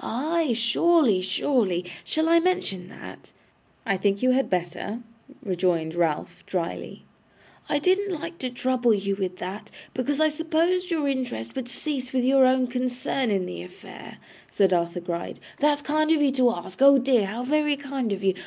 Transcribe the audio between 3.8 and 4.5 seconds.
'I think you had